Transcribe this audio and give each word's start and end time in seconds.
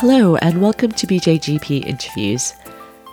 Hello, 0.00 0.36
and 0.36 0.62
welcome 0.62 0.90
to 0.92 1.06
BJGP 1.06 1.84
Interviews. 1.84 2.54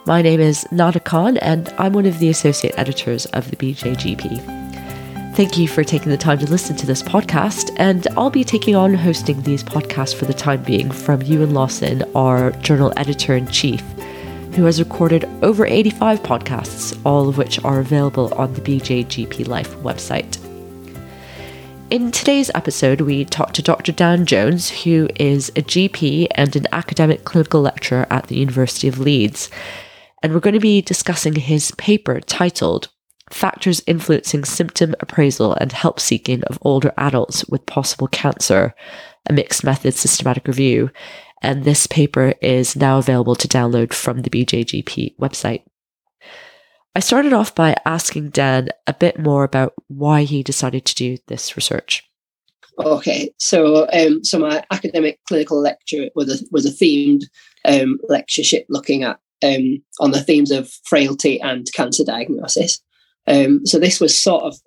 My 0.06 0.22
name 0.22 0.40
is 0.40 0.66
Nada 0.72 1.02
Khan, 1.02 1.36
and 1.40 1.68
I'm 1.78 1.92
one 1.92 2.06
of 2.06 2.20
the 2.20 2.30
associate 2.30 2.76
editors 2.78 3.26
of 3.26 3.52
the 3.52 3.58
BJGP. 3.58 5.36
Thank 5.36 5.58
you 5.58 5.68
for 5.68 5.84
taking 5.84 6.12
the 6.12 6.18
time 6.18 6.40
to 6.40 6.50
listen 6.50 6.78
to 6.78 6.86
this 6.86 7.04
podcast, 7.04 7.76
and 7.76 8.08
I'll 8.16 8.30
be 8.30 8.46
taking 8.46 8.78
on 8.78 8.94
hosting 8.94 9.42
these 9.42 9.66
podcasts 9.66 10.16
for 10.16 10.24
the 10.24 10.34
time 10.34 10.64
being 10.64 10.90
from 10.90 11.20
Euan 11.24 11.52
Lawson, 11.52 12.10
our 12.16 12.52
journal 12.62 12.94
editor 12.96 13.36
in 13.36 13.48
chief, 13.48 13.82
who 14.56 14.64
has 14.64 14.80
recorded 14.80 15.26
over 15.44 15.66
85 15.66 16.24
podcasts, 16.24 16.98
all 17.06 17.28
of 17.28 17.38
which 17.38 17.62
are 17.66 17.82
available 17.82 18.34
on 18.36 18.54
the 18.54 18.62
BJGP 18.62 19.46
Life 19.46 19.76
website. 19.80 20.42
In 21.90 22.12
today's 22.12 22.52
episode, 22.54 23.00
we 23.00 23.24
talk 23.24 23.54
to 23.54 23.62
Dr. 23.62 23.94
Dan 23.94 24.26
Jones, 24.26 24.70
who 24.70 25.08
is 25.16 25.48
a 25.56 25.62
GP 25.62 26.28
and 26.32 26.54
an 26.54 26.68
academic 26.74 27.24
clinical 27.24 27.62
lecturer 27.62 28.06
at 28.10 28.28
the 28.28 28.38
University 28.38 28.90
of 28.90 29.00
Leeds. 29.00 29.50
And 30.22 30.34
we're 30.34 30.42
going 30.42 30.54
to 30.54 30.60
be 30.60 30.82
discussing 30.82 31.36
his 31.36 31.72
paper 31.72 32.20
titled 32.20 32.90
Factors 33.30 33.82
Influencing 33.88 34.44
Symptom 34.44 34.96
Appraisal 35.00 35.54
and 35.54 35.72
Help 35.72 36.02
Seeking 36.02 36.44
of 36.44 36.60
Older 36.62 36.94
Adults 36.98 37.46
with 37.46 37.66
Possible 37.66 38.10
Cancer, 38.10 38.76
a 39.30 39.32
mixed 39.32 39.64
method 39.64 39.94
systematic 39.94 40.46
review. 40.46 40.92
And 41.42 41.64
this 41.64 41.88
paper 41.88 42.34
is 42.42 42.76
now 42.76 42.98
available 42.98 43.36
to 43.36 43.48
download 43.48 43.94
from 43.94 44.24
the 44.24 44.30
BJGP 44.30 45.16
website. 45.20 45.62
I 46.96 47.00
started 47.00 47.34
off 47.34 47.54
by 47.54 47.76
asking 47.86 48.30
Dan 48.30 48.70
a 48.88 48.94
bit 48.94 49.20
more 49.20 49.44
about 49.44 49.74
why 49.88 50.24
he 50.24 50.42
decided 50.42 50.86
to 50.86 50.96
do 50.96 51.18
this 51.28 51.56
research. 51.56 52.04
Okay, 52.80 53.32
so 53.40 53.88
um, 53.92 54.24
so 54.24 54.40
my 54.40 54.64
academic 54.72 55.20
clinical 55.28 55.60
lecture 55.60 56.10
was 56.16 56.42
a 56.42 56.46
was 56.52 56.66
a 56.66 56.70
themed 56.70 57.24
um, 57.66 58.00
lectureship 58.08 58.66
looking 58.70 59.04
at 59.04 59.20
um, 59.44 59.82
on 60.00 60.12
the 60.12 60.22
themes 60.22 60.52
of 60.52 60.72
frailty 60.86 61.42
and 61.42 61.68
cancer 61.74 62.04
diagnosis. 62.04 62.80
Um, 63.26 63.66
so 63.66 63.80
this 63.80 64.00
was 64.00 64.18
sort 64.18 64.44
of 64.44 64.58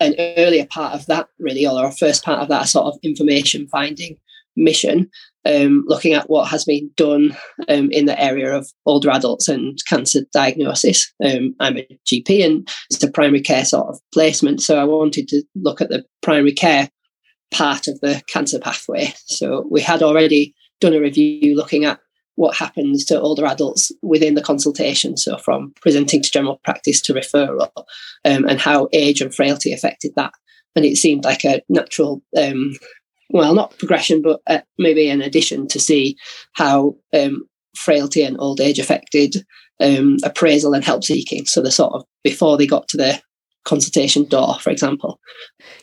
an 0.00 0.14
earlier 0.18 0.66
part 0.66 0.94
of 0.94 1.06
that, 1.06 1.28
really, 1.38 1.66
or 1.66 1.86
a 1.86 1.92
first 1.92 2.24
part 2.24 2.40
of 2.40 2.48
that 2.48 2.68
sort 2.68 2.86
of 2.86 2.98
information 3.02 3.66
finding 3.68 4.18
mission 4.56 5.10
um, 5.46 5.84
looking 5.86 6.14
at 6.14 6.28
what 6.28 6.48
has 6.48 6.64
been 6.64 6.90
done 6.96 7.36
um, 7.68 7.90
in 7.90 8.06
the 8.06 8.20
area 8.20 8.54
of 8.54 8.68
older 8.84 9.10
adults 9.10 9.48
and 9.48 9.78
cancer 9.86 10.20
diagnosis. 10.32 11.12
Um, 11.24 11.54
I'm 11.60 11.78
a 11.78 11.98
GP 12.06 12.44
and 12.44 12.68
it's 12.90 13.02
a 13.02 13.10
primary 13.10 13.40
care 13.40 13.64
sort 13.64 13.88
of 13.88 14.00
placement. 14.12 14.60
So 14.60 14.78
I 14.78 14.84
wanted 14.84 15.28
to 15.28 15.42
look 15.54 15.80
at 15.80 15.88
the 15.88 16.04
primary 16.22 16.52
care 16.52 16.90
part 17.52 17.86
of 17.86 18.00
the 18.00 18.22
cancer 18.28 18.58
pathway. 18.58 19.14
So 19.26 19.66
we 19.70 19.80
had 19.80 20.02
already 20.02 20.54
done 20.80 20.94
a 20.94 21.00
review 21.00 21.56
looking 21.56 21.84
at 21.84 22.00
what 22.34 22.56
happens 22.56 23.04
to 23.06 23.20
older 23.20 23.46
adults 23.46 23.90
within 24.02 24.34
the 24.34 24.42
consultation. 24.42 25.16
So 25.16 25.38
from 25.38 25.72
presenting 25.80 26.22
to 26.22 26.30
general 26.30 26.60
practice 26.64 27.00
to 27.02 27.14
referral 27.14 27.70
um, 28.24 28.44
and 28.46 28.60
how 28.60 28.88
age 28.92 29.20
and 29.20 29.34
frailty 29.34 29.72
affected 29.72 30.12
that. 30.16 30.32
And 30.74 30.84
it 30.84 30.96
seemed 30.96 31.24
like 31.24 31.44
a 31.44 31.62
natural 31.70 32.22
um, 32.36 32.74
well, 33.30 33.54
not 33.54 33.76
progression, 33.78 34.22
but 34.22 34.40
uh, 34.46 34.60
maybe 34.78 35.08
an 35.08 35.22
addition 35.22 35.66
to 35.68 35.80
see 35.80 36.16
how 36.52 36.96
um, 37.12 37.48
frailty 37.76 38.22
and 38.22 38.36
old 38.38 38.60
age 38.60 38.78
affected 38.78 39.44
um, 39.80 40.16
appraisal 40.22 40.74
and 40.74 40.84
help 40.84 41.04
seeking. 41.04 41.46
So 41.46 41.60
the 41.60 41.70
sort 41.70 41.94
of 41.94 42.04
before 42.22 42.56
they 42.56 42.66
got 42.66 42.88
to 42.88 42.96
the 42.96 43.20
consultation 43.64 44.24
door, 44.24 44.58
for 44.60 44.70
example. 44.70 45.20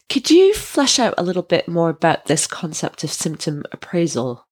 Could 0.09 0.31
you 0.31 0.53
flesh 0.53 0.99
out 0.99 1.13
a 1.17 1.23
little 1.23 1.43
bit 1.43 1.67
more 1.67 1.89
about 1.89 2.25
this 2.25 2.47
concept 2.47 3.03
of 3.03 3.11
symptom 3.11 3.63
appraisal 3.71 4.47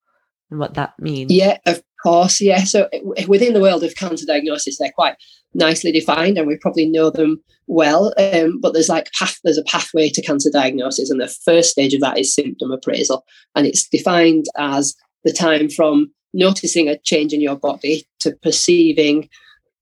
and 0.51 0.59
what 0.59 0.75
that 0.75 0.93
means? 0.99 1.31
Yeah, 1.31 1.57
of 1.65 1.81
course. 2.01 2.41
Yeah. 2.41 2.63
So 2.63 2.89
within 3.27 3.53
the 3.53 3.61
world 3.61 3.83
of 3.83 3.95
cancer 3.95 4.25
diagnosis, 4.25 4.77
they're 4.77 4.91
quite 4.91 5.15
nicely 5.53 5.91
defined 5.91 6.37
and 6.37 6.47
we 6.47 6.57
probably 6.57 6.87
know 6.87 7.09
them 7.09 7.41
well. 7.67 8.13
Um, 8.17 8.59
but 8.59 8.73
there's 8.73 8.89
like 8.89 9.11
path, 9.17 9.39
there's 9.43 9.57
a 9.57 9.63
pathway 9.63 10.09
to 10.09 10.21
cancer 10.21 10.49
diagnosis, 10.51 11.09
and 11.09 11.21
the 11.21 11.27
first 11.27 11.71
stage 11.71 11.93
of 11.93 12.01
that 12.01 12.17
is 12.17 12.33
symptom 12.33 12.71
appraisal, 12.71 13.25
and 13.55 13.65
it's 13.65 13.87
defined 13.87 14.45
as 14.57 14.95
the 15.23 15.33
time 15.33 15.69
from 15.69 16.11
noticing 16.33 16.87
a 16.87 16.97
change 16.99 17.33
in 17.33 17.41
your 17.41 17.55
body 17.55 18.07
to 18.19 18.31
perceiving 18.41 19.29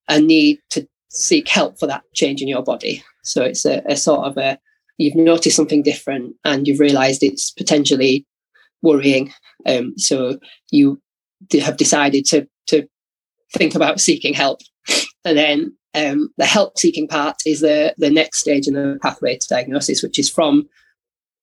a 0.07 0.19
need 0.19 0.59
to 0.71 0.87
seek 1.09 1.47
help 1.47 1.79
for 1.79 1.87
that 1.87 2.03
change 2.13 2.41
in 2.41 2.47
your 2.47 2.63
body. 2.63 3.03
So 3.23 3.43
it's 3.43 3.65
a, 3.65 3.81
a 3.87 3.95
sort 3.95 4.25
of 4.25 4.37
a 4.37 4.59
you've 4.97 5.15
noticed 5.15 5.55
something 5.55 5.81
different 5.81 6.35
and 6.43 6.67
you've 6.67 6.79
realised 6.79 7.23
it's 7.23 7.51
potentially 7.51 8.25
worrying. 8.81 9.33
Um, 9.65 9.97
so 9.97 10.39
you 10.71 11.01
have 11.59 11.77
decided 11.77 12.25
to 12.25 12.47
to 12.67 12.87
think 13.53 13.75
about 13.75 13.99
seeking 13.99 14.33
help, 14.33 14.59
and 15.25 15.37
then 15.37 15.77
um, 15.95 16.29
the 16.37 16.45
help 16.45 16.77
seeking 16.77 17.07
part 17.07 17.37
is 17.45 17.61
the, 17.61 17.93
the 17.97 18.09
next 18.09 18.39
stage 18.39 18.67
in 18.67 18.75
the 18.75 18.99
pathway 19.01 19.37
to 19.37 19.47
diagnosis, 19.49 20.03
which 20.03 20.19
is 20.19 20.29
from 20.29 20.67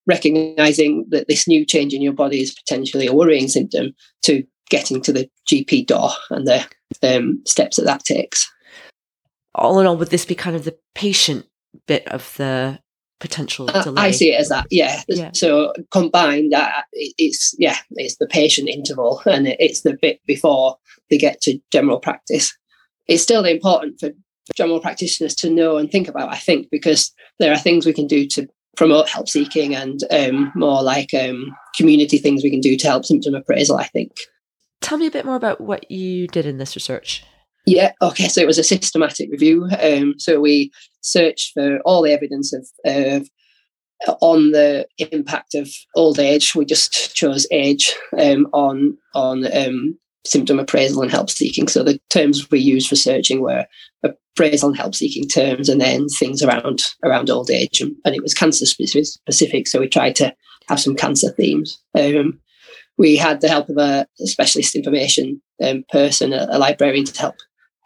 recognizing 0.07 1.05
that 1.09 1.27
this 1.29 1.49
new 1.49 1.65
change 1.65 1.93
in 1.93 2.03
your 2.03 2.12
body 2.12 2.41
is 2.41 2.55
potentially 2.55 3.07
a 3.07 3.15
worrying 3.15 3.49
symptom 3.49 3.93
to 4.23 4.45
getting 4.71 5.03
to 5.03 5.12
the 5.12 5.29
GP 5.51 5.87
door 5.87 6.11
and 6.31 6.47
the 6.47 6.65
um, 7.03 7.43
steps 7.45 7.77
that 7.77 7.84
that 7.84 8.05
takes. 8.05 8.51
All 9.55 9.81
in 9.81 9.87
all, 9.87 9.97
would 9.97 10.11
this 10.11 10.25
be 10.25 10.34
kind 10.34 10.55
of 10.55 10.65
the 10.65 10.77
patient 10.95 11.47
bit 11.87 12.07
of 12.09 12.34
the 12.37 12.78
potential 13.21 13.66
delay? 13.66 14.03
I 14.03 14.10
see 14.10 14.32
it 14.32 14.41
as 14.41 14.49
that, 14.49 14.66
yeah. 14.71 15.03
yeah. 15.09 15.31
So 15.32 15.72
combined, 15.91 16.54
uh, 16.54 16.82
it's 16.93 17.54
yeah, 17.59 17.77
it's 17.93 18.16
the 18.16 18.27
patient 18.27 18.69
interval, 18.69 19.22
and 19.27 19.49
it's 19.49 19.82
the 19.82 19.99
bit 20.00 20.21
before 20.27 20.77
they 21.10 21.19
get 21.19 21.41
to 21.43 21.59
general 21.72 21.99
practice. 21.99 22.56
It's 23.06 23.22
still 23.22 23.44
important 23.44 24.00
for 24.00 24.10
general 24.54 24.81
practitioners 24.81 25.34
to 25.37 25.50
know 25.50 25.77
and 25.77 25.91
think 25.91 26.09
about, 26.09 26.32
I 26.32 26.37
think, 26.37 26.69
because 26.71 27.12
there 27.38 27.53
are 27.53 27.59
things 27.59 27.87
we 27.87 27.93
can 27.93 28.06
do 28.06 28.27
to 28.28 28.49
promote 28.77 29.09
help 29.09 29.28
seeking 29.28 29.75
and 29.75 30.00
um, 30.10 30.53
more 30.54 30.83
like 30.83 31.12
um, 31.15 31.56
community 31.77 32.19
things 32.19 32.44
we 32.44 32.50
can 32.50 32.60
do 32.60 32.77
to 32.77 32.87
help 32.87 33.04
symptom 33.04 33.34
appraisal, 33.34 33.77
I 33.77 33.84
think. 33.84 34.12
Tell 34.81 34.98
me 34.98 35.06
a 35.06 35.10
bit 35.10 35.25
more 35.25 35.37
about 35.37 35.60
what 35.60 35.91
you 35.91 36.28
did 36.28 36.47
in 36.47 36.59
this 36.59 36.77
research. 36.77 37.25
Yeah, 37.66 37.93
okay, 38.00 38.28
so 38.28 38.41
it 38.41 38.47
was 38.47 38.59
a 38.59 38.65
systematic 38.65 39.31
review. 39.31 39.69
Um, 39.82 40.15
so 40.19 40.41
we 40.41 40.71
searched 41.00 41.53
for 41.53 41.81
all 41.81 42.00
the 42.03 42.12
evidence 42.12 42.53
of 42.53 42.66
uh, 42.87 43.21
on 44.21 44.53
the 44.53 44.87
impact 44.99 45.54
of 45.54 45.69
old 45.97 46.19
age. 46.19 46.54
We 46.54 46.65
just 46.65 47.15
chose 47.15 47.47
age 47.50 47.94
um, 48.19 48.47
on 48.53 48.97
on 49.15 49.53
um, 49.53 49.99
symptom 50.25 50.60
appraisal 50.60 51.03
and 51.03 51.10
help 51.10 51.28
seeking. 51.28 51.66
So 51.66 51.82
the 51.82 52.00
terms 52.10 52.50
we 52.50 52.60
used 52.60 52.88
for 52.88 52.97
searching 52.97 53.41
were 53.41 53.66
appraisal 54.04 54.69
and 54.69 54.78
help 54.78 54.94
seeking 54.94 55.27
terms, 55.27 55.69
and 55.69 55.81
then 55.81 56.09
things 56.09 56.43
around 56.43 56.83
around 57.04 57.31
old 57.31 57.50
age, 57.50 57.81
and, 57.81 57.97
and 58.04 58.15
it 58.15 58.22
was 58.22 58.34
cancer 58.34 58.66
specific. 58.66 59.66
So 59.66 59.81
we 59.81 59.88
tried 59.88 60.15
to 60.16 60.34
have 60.69 60.81
some 60.81 60.94
cancer 60.94 61.31
themes. 61.31 61.81
Um, 61.98 62.41
we 62.98 63.16
had 63.16 63.41
the 63.41 63.48
help 63.48 63.69
of 63.69 63.77
a 63.77 64.06
specialist 64.19 64.75
information 64.75 65.43
um, 65.62 65.84
person, 65.91 66.33
a, 66.33 66.47
a, 66.50 66.59
librarian, 66.59 67.04
to 67.04 67.21
help 67.21 67.34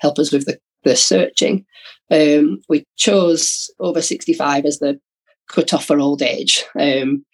help 0.00 0.19
us 0.19 0.33
with 0.33 0.47
the, 0.47 0.59
the 0.84 0.97
searching. 0.97 1.65
Um, 2.11 2.61
we 2.69 2.84
chose 2.97 3.71
over 3.78 4.03
65 4.03 4.65
as 4.65 4.78
the 4.78 5.00
cutoff 5.49 5.84
for 5.84 5.99
old 5.99 6.22
age. 6.22 6.65
Um, 6.78 7.25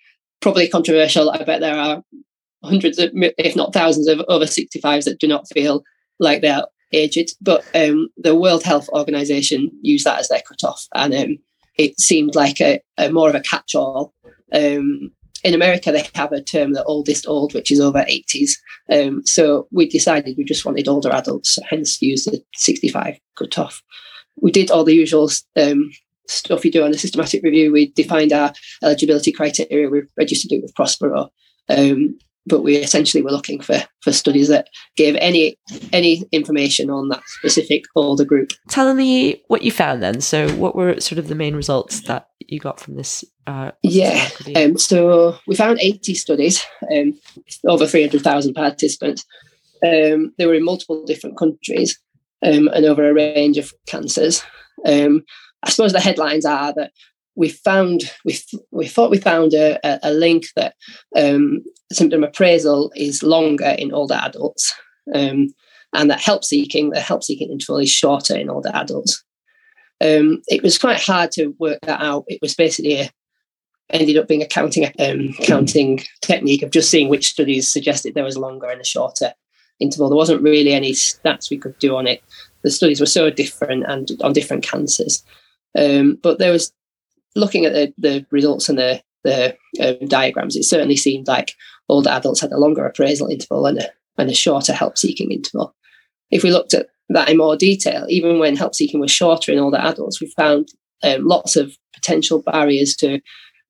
probably 0.40 0.68
controversial. 0.68 1.30
I 1.30 1.42
bet 1.44 1.60
there 1.60 1.78
are 1.78 2.02
hundreds 2.64 2.98
of, 2.98 3.10
if 3.14 3.56
not 3.56 3.72
thousands 3.72 4.08
of 4.08 4.20
over 4.28 4.44
65s 4.44 5.04
that 5.04 5.20
do 5.20 5.28
not 5.28 5.48
feel 5.48 5.82
like 6.18 6.42
they're 6.42 6.64
aged. 6.92 7.34
But 7.40 7.64
um, 7.74 8.08
the 8.16 8.34
World 8.34 8.62
Health 8.62 8.88
Organization 8.90 9.70
used 9.82 10.04
that 10.04 10.20
as 10.20 10.28
their 10.28 10.42
cutoff, 10.46 10.86
and 10.94 11.14
um, 11.14 11.38
it 11.78 11.98
seemed 12.00 12.34
like 12.34 12.60
a, 12.60 12.80
a, 12.98 13.10
more 13.10 13.28
of 13.28 13.34
a 13.34 13.40
catch-all. 13.40 14.12
Um, 14.52 15.12
in 15.46 15.54
America, 15.54 15.92
they 15.92 16.08
have 16.16 16.32
a 16.32 16.42
term, 16.42 16.72
the 16.72 16.82
oldest 16.84 17.26
old, 17.28 17.54
which 17.54 17.70
is 17.70 17.80
over 17.80 18.00
80s. 18.00 18.50
Um, 18.92 19.24
so 19.24 19.68
we 19.70 19.88
decided 19.88 20.36
we 20.36 20.44
just 20.44 20.64
wanted 20.64 20.88
older 20.88 21.10
adults, 21.10 21.56
hence 21.70 22.02
used 22.02 22.30
the 22.30 22.42
65 22.56 23.16
cutoff. 23.38 23.80
We 24.42 24.50
did 24.50 24.72
all 24.72 24.82
the 24.82 24.94
usual 24.94 25.30
um, 25.56 25.90
stuff 26.26 26.64
you 26.64 26.72
do 26.72 26.84
on 26.84 26.90
a 26.90 26.98
systematic 26.98 27.44
review. 27.44 27.72
We 27.72 27.92
defined 27.92 28.32
our 28.32 28.52
eligibility 28.82 29.30
criteria. 29.30 29.88
We 29.88 30.02
registered 30.16 30.50
it 30.50 30.62
with 30.62 30.74
Prospero. 30.74 31.30
Um, 31.68 32.18
but 32.46 32.62
we 32.62 32.76
essentially 32.76 33.22
were 33.22 33.30
looking 33.30 33.60
for 33.60 33.82
for 34.00 34.12
studies 34.12 34.48
that 34.48 34.68
gave 34.96 35.16
any 35.16 35.58
any 35.92 36.24
information 36.32 36.90
on 36.90 37.08
that 37.08 37.22
specific 37.26 37.84
older 37.94 38.24
group. 38.24 38.52
Tell 38.68 38.94
me 38.94 39.42
what 39.48 39.62
you 39.62 39.72
found 39.72 40.02
then. 40.02 40.20
So, 40.20 40.48
what 40.56 40.76
were 40.76 41.00
sort 41.00 41.18
of 41.18 41.28
the 41.28 41.34
main 41.34 41.56
results 41.56 42.02
that 42.02 42.28
you 42.40 42.58
got 42.58 42.80
from 42.80 42.96
this? 42.96 43.24
Uh, 43.46 43.72
yeah, 43.82 44.28
um, 44.56 44.78
so 44.78 45.36
we 45.46 45.54
found 45.54 45.78
eighty 45.80 46.14
studies, 46.14 46.64
um, 46.92 47.18
over 47.66 47.86
three 47.86 48.02
hundred 48.02 48.22
thousand 48.22 48.54
participants. 48.54 49.24
Um, 49.84 50.32
they 50.38 50.46
were 50.46 50.54
in 50.54 50.64
multiple 50.64 51.04
different 51.04 51.36
countries 51.36 51.98
um, 52.42 52.68
and 52.68 52.84
over 52.86 53.08
a 53.08 53.14
range 53.14 53.58
of 53.58 53.72
cancers. 53.86 54.42
Um, 54.84 55.24
I 55.62 55.70
suppose 55.70 55.92
the 55.92 56.00
headlines 56.00 56.44
are 56.44 56.72
that 56.74 56.92
we 57.36 57.50
found 57.50 58.02
we 58.24 58.38
we 58.70 58.86
thought 58.86 59.10
we 59.10 59.18
found 59.18 59.54
a, 59.54 59.78
a 60.02 60.10
link 60.10 60.46
that 60.56 60.74
um, 61.16 61.62
symptom 61.92 62.24
appraisal 62.24 62.90
is 62.96 63.22
longer 63.22 63.76
in 63.78 63.92
older 63.92 64.14
adults, 64.14 64.74
um, 65.14 65.48
and 65.92 66.10
that 66.10 66.20
help 66.20 66.44
seeking 66.44 66.90
the 66.90 67.00
help 67.00 67.22
seeking 67.22 67.50
interval 67.50 67.78
is 67.78 67.90
shorter 67.90 68.34
in 68.34 68.50
older 68.50 68.70
adults. 68.74 69.22
Um, 70.00 70.42
it 70.48 70.62
was 70.62 70.78
quite 70.78 71.00
hard 71.00 71.30
to 71.32 71.54
work 71.58 71.78
that 71.82 72.02
out. 72.02 72.24
It 72.26 72.40
was 72.42 72.54
basically 72.54 73.00
a, 73.00 73.10
ended 73.90 74.16
up 74.16 74.28
being 74.28 74.42
a 74.42 74.48
counting 74.48 74.86
um, 74.98 75.34
counting 75.42 76.00
technique 76.22 76.62
of 76.62 76.70
just 76.70 76.90
seeing 76.90 77.08
which 77.08 77.28
studies 77.28 77.70
suggested 77.70 78.14
there 78.14 78.24
was 78.24 78.36
a 78.36 78.40
longer 78.40 78.68
and 78.68 78.80
a 78.80 78.84
shorter 78.84 79.32
interval. 79.78 80.08
There 80.08 80.16
wasn't 80.16 80.42
really 80.42 80.72
any 80.72 80.92
stats 80.92 81.50
we 81.50 81.58
could 81.58 81.78
do 81.78 81.96
on 81.96 82.06
it. 82.06 82.22
The 82.62 82.70
studies 82.70 82.98
were 82.98 83.06
so 83.06 83.30
different 83.30 83.84
and 83.86 84.10
on 84.22 84.32
different 84.32 84.64
cancers. 84.64 85.22
Um, 85.78 86.18
but 86.22 86.38
there 86.38 86.52
was 86.52 86.72
looking 87.36 87.64
at 87.64 87.72
the, 87.72 87.94
the 87.98 88.26
results 88.30 88.68
and 88.68 88.78
the, 88.78 89.02
the 89.24 89.56
um, 89.80 90.08
diagrams, 90.08 90.56
it 90.56 90.64
certainly 90.64 90.96
seemed 90.96 91.28
like 91.28 91.54
older 91.88 92.10
adults 92.10 92.40
had 92.40 92.52
a 92.52 92.58
longer 92.58 92.84
appraisal 92.84 93.28
interval 93.28 93.66
and 93.66 93.78
a, 93.78 93.90
and 94.18 94.30
a 94.30 94.34
shorter 94.34 94.72
help 94.72 94.98
seeking 94.98 95.30
interval. 95.30 95.74
If 96.30 96.42
we 96.42 96.50
looked 96.50 96.74
at 96.74 96.86
that 97.10 97.28
in 97.28 97.36
more 97.36 97.56
detail, 97.56 98.06
even 98.08 98.38
when 98.38 98.56
help 98.56 98.74
seeking 98.74 99.00
was 99.00 99.10
shorter 99.10 99.52
in 99.52 99.58
older 99.58 99.78
adults, 99.78 100.20
we 100.20 100.32
found 100.36 100.68
um, 101.02 101.24
lots 101.24 101.56
of 101.56 101.76
potential 101.94 102.42
barriers 102.42 102.96
to 102.96 103.20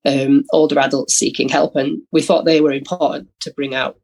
um, 0.07 0.45
older 0.53 0.79
adults 0.79 1.15
seeking 1.15 1.49
help, 1.49 1.77
and 1.77 2.01
we 2.13 2.23
thought 2.23 2.45
they 2.45 2.61
were 2.61 2.73
important 2.73 3.29
to 3.41 3.53
bring 3.53 3.75
out. 3.75 3.99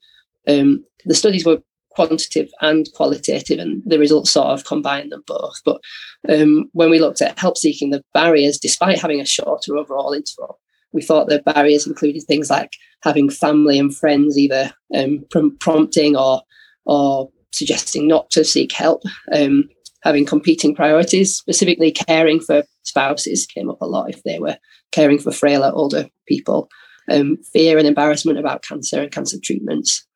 Um, 0.49 0.85
the 1.05 1.15
studies 1.15 1.47
were 1.47 1.63
quantitative 1.95 2.51
and 2.61 2.89
qualitative, 2.95 3.59
and 3.59 3.83
the 3.87 3.99
results 3.99 4.31
sort 4.31 4.49
of 4.49 4.65
combine 4.65 5.09
them 5.11 5.23
both. 5.27 5.61
But 5.65 5.81
um, 6.29 6.71
when 6.73 6.91
we 6.91 6.99
looked 6.99 7.23
at 7.23 7.39
help 7.39 7.57
seeking, 7.57 7.91
the 7.91 8.03
barriers, 8.15 8.59
despite 8.59 9.01
having 9.01 9.21
a 9.21 9.27
shorter 9.27 9.77
overall 9.77 10.13
interval, 10.13 10.59
we 10.93 11.03
thought 11.03 11.29
the 11.29 11.43
barriers 11.43 11.87
included 11.87 12.23
things 12.23 12.51
like 12.51 12.73
having 13.03 13.31
family 13.31 13.79
and 13.79 13.95
friends 13.95 14.39
either 14.39 14.73
um, 14.95 15.25
prom- 15.31 15.57
prompting 15.59 16.17
or 16.17 16.43
or 16.85 17.31
suggesting 17.53 18.09
not 18.09 18.31
to 18.31 18.45
seek 18.45 18.73
help, 18.73 19.03
um, 19.33 19.69
having 20.03 20.27
competing 20.27 20.75
priorities, 20.75 21.37
specifically 21.37 21.93
caring 21.93 22.41
for 22.41 22.65
spouses 22.83 23.47
came 23.47 23.71
up 23.71 23.81
a 23.81 23.87
lot 23.87 24.11
if 24.11 24.23
they 24.23 24.39
were 24.39 24.57
caring 24.91 25.19
for 25.19 25.31
frailer 25.31 25.71
older 25.75 26.09
people, 26.27 26.69
um, 27.11 27.37
fear 27.53 27.79
and 27.79 27.87
embarrassment 27.87 28.39
about 28.39 28.63
cancer 28.63 29.03
and 29.03 29.13
cancer 29.13 29.37
treatments, 29.43 30.07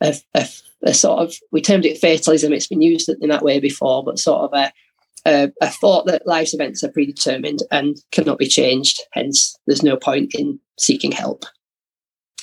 a, 0.00 0.14
a, 0.34 0.46
a, 0.84 0.94
sort 0.94 1.20
of 1.20 1.34
we 1.52 1.60
termed 1.60 1.84
it 1.84 1.98
fatalism. 1.98 2.52
It's 2.52 2.66
been 2.66 2.82
used 2.82 3.08
in 3.08 3.28
that 3.28 3.42
way 3.42 3.60
before, 3.60 4.04
but 4.04 4.18
sort 4.18 4.42
of 4.42 4.58
a, 4.58 4.72
a, 5.26 5.52
a 5.60 5.68
thought 5.68 6.06
that 6.06 6.26
life's 6.26 6.54
events 6.54 6.82
are 6.84 6.90
predetermined 6.90 7.60
and 7.70 7.96
cannot 8.12 8.38
be 8.38 8.48
changed. 8.48 9.02
Hence, 9.12 9.56
there's 9.66 9.82
no 9.82 9.96
point 9.96 10.34
in 10.34 10.58
seeking 10.78 11.12
help. 11.12 11.44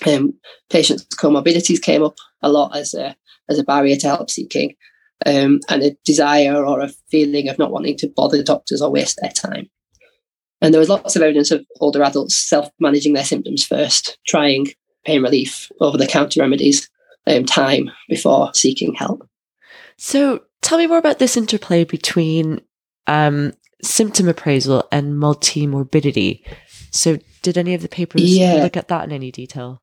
Um, 0.05 0.33
patients' 0.69 1.05
comorbidities 1.15 1.81
came 1.81 2.03
up 2.03 2.15
a 2.41 2.49
lot 2.49 2.75
as 2.75 2.93
a 2.93 3.15
as 3.49 3.59
a 3.59 3.63
barrier 3.63 3.95
to 3.97 4.07
help 4.07 4.29
seeking, 4.29 4.75
um, 5.25 5.59
and 5.69 5.83
a 5.83 5.95
desire 6.05 6.65
or 6.65 6.81
a 6.81 6.91
feeling 7.11 7.49
of 7.49 7.59
not 7.59 7.71
wanting 7.71 7.97
to 7.97 8.11
bother 8.15 8.41
doctors 8.43 8.81
or 8.81 8.89
waste 8.89 9.19
their 9.21 9.31
time. 9.31 9.69
And 10.61 10.73
there 10.73 10.79
was 10.79 10.89
lots 10.89 11.15
of 11.15 11.21
evidence 11.21 11.51
of 11.51 11.65
older 11.81 12.01
adults 12.01 12.37
self 12.37 12.69
managing 12.79 13.13
their 13.13 13.25
symptoms 13.25 13.65
first, 13.65 14.17
trying 14.25 14.67
pain 15.05 15.21
relief 15.21 15.69
over 15.81 15.97
the 15.97 16.07
counter 16.07 16.39
remedies 16.39 16.89
um, 17.27 17.45
time 17.45 17.91
before 18.07 18.53
seeking 18.53 18.93
help. 18.93 19.27
So, 19.97 20.43
tell 20.61 20.77
me 20.77 20.87
more 20.87 20.97
about 20.97 21.19
this 21.19 21.37
interplay 21.37 21.83
between 21.83 22.61
um, 23.07 23.53
symptom 23.81 24.27
appraisal 24.27 24.87
and 24.91 25.17
multi-morbidity. 25.17 26.43
So, 26.91 27.17
did 27.41 27.57
any 27.57 27.73
of 27.73 27.81
the 27.81 27.89
papers 27.89 28.23
yeah. 28.23 28.55
look 28.55 28.77
at 28.77 28.87
that 28.87 29.03
in 29.03 29.11
any 29.11 29.31
detail? 29.31 29.81